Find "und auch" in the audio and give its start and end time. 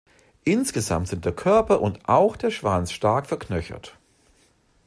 1.79-2.35